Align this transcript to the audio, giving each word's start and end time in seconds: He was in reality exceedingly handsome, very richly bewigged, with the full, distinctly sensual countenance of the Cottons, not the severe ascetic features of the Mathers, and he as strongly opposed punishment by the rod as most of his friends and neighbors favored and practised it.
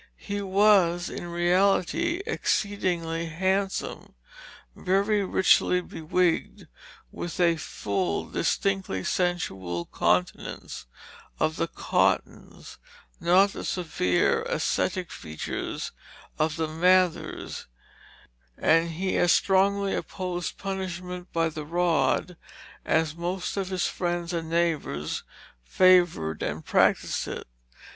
He 0.17 0.41
was 0.41 1.11
in 1.11 1.27
reality 1.27 2.23
exceedingly 2.25 3.27
handsome, 3.27 4.15
very 4.75 5.23
richly 5.23 5.79
bewigged, 5.79 6.65
with 7.11 7.37
the 7.37 7.55
full, 7.55 8.27
distinctly 8.27 9.03
sensual 9.03 9.87
countenance 9.95 10.87
of 11.39 11.55
the 11.55 11.67
Cottons, 11.67 12.79
not 13.19 13.51
the 13.53 13.63
severe 13.63 14.41
ascetic 14.49 15.11
features 15.11 15.91
of 16.39 16.55
the 16.55 16.67
Mathers, 16.67 17.67
and 18.57 18.89
he 18.89 19.17
as 19.17 19.31
strongly 19.31 19.93
opposed 19.93 20.57
punishment 20.57 21.31
by 21.31 21.47
the 21.47 21.63
rod 21.63 22.37
as 22.83 23.15
most 23.15 23.55
of 23.55 23.69
his 23.69 23.85
friends 23.85 24.33
and 24.33 24.49
neighbors 24.49 25.21
favored 25.63 26.41
and 26.41 26.65
practised 26.65 27.27
it. 27.27 27.45